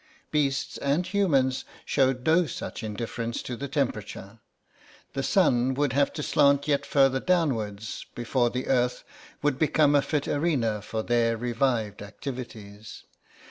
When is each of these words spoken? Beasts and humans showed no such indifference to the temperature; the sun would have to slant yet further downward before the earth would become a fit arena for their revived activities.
Beasts 0.31 0.79
and 0.79 1.05
humans 1.05 1.63
showed 1.85 2.25
no 2.25 2.47
such 2.47 2.81
indifference 2.83 3.43
to 3.43 3.55
the 3.55 3.67
temperature; 3.67 4.39
the 5.13 5.21
sun 5.21 5.75
would 5.75 5.93
have 5.93 6.11
to 6.13 6.23
slant 6.23 6.67
yet 6.67 6.87
further 6.87 7.19
downward 7.19 7.83
before 8.15 8.49
the 8.49 8.65
earth 8.65 9.03
would 9.43 9.59
become 9.59 9.93
a 9.93 10.01
fit 10.01 10.27
arena 10.27 10.81
for 10.81 11.03
their 11.03 11.37
revived 11.37 12.01
activities. 12.01 13.03